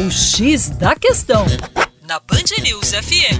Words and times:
O 0.00 0.10
X 0.10 0.70
da 0.70 0.96
Questão, 0.96 1.44
na 2.08 2.18
Band 2.20 2.62
News 2.62 2.92
FM. 2.92 3.36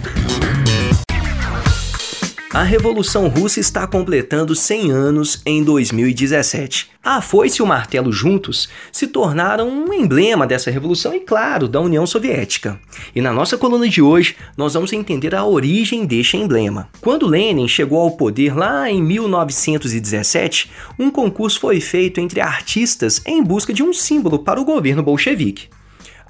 A 2.52 2.62
Revolução 2.62 3.28
Russa 3.28 3.60
está 3.60 3.86
completando 3.86 4.54
100 4.54 4.90
anos 4.90 5.40
em 5.46 5.64
2017. 5.64 6.90
A 7.02 7.22
foice 7.22 7.60
e 7.60 7.62
o 7.62 7.66
martelo 7.66 8.12
juntos 8.12 8.68
se 8.92 9.06
tornaram 9.06 9.70
um 9.70 9.90
emblema 9.90 10.46
dessa 10.46 10.70
revolução 10.70 11.14
e, 11.14 11.20
claro, 11.20 11.66
da 11.66 11.80
União 11.80 12.06
Soviética. 12.06 12.78
E 13.14 13.22
na 13.22 13.32
nossa 13.32 13.56
coluna 13.56 13.88
de 13.88 14.02
hoje, 14.02 14.36
nós 14.54 14.74
vamos 14.74 14.92
entender 14.92 15.34
a 15.34 15.46
origem 15.46 16.04
deste 16.04 16.36
emblema. 16.36 16.90
Quando 17.00 17.26
Lenin 17.26 17.68
chegou 17.68 18.02
ao 18.02 18.10
poder 18.10 18.54
lá 18.54 18.90
em 18.90 19.02
1917, 19.02 20.70
um 20.98 21.10
concurso 21.10 21.58
foi 21.58 21.80
feito 21.80 22.20
entre 22.20 22.38
artistas 22.38 23.22
em 23.24 23.42
busca 23.42 23.72
de 23.72 23.82
um 23.82 23.94
símbolo 23.94 24.40
para 24.40 24.60
o 24.60 24.64
governo 24.64 25.02
bolchevique. 25.02 25.70